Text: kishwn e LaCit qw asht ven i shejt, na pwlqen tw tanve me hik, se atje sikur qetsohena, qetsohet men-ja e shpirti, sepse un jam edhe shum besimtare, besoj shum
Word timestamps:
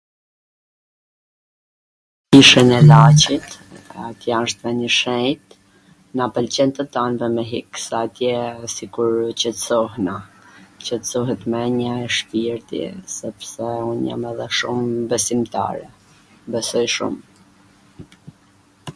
kishwn 2.35 2.69
e 2.77 2.77
LaCit 2.89 3.47
qw 4.23 4.27
asht 4.39 4.57
ven 4.67 4.79
i 4.87 4.89
shejt, 4.99 5.45
na 6.21 6.25
pwlqen 6.37 6.69
tw 6.79 6.83
tanve 6.97 7.27
me 7.35 7.43
hik, 7.51 7.69
se 7.85 7.93
atje 8.03 8.33
sikur 8.77 9.11
qetsohena, 9.43 10.17
qetsohet 10.89 11.41
men-ja 11.57 11.93
e 12.09 12.09
shpirti, 12.17 12.83
sepse 13.19 13.67
un 13.93 13.99
jam 14.09 14.23
edhe 14.33 14.47
shum 14.63 14.81
besimtare, 15.13 15.87
besoj 16.57 16.87
shum 16.97 17.15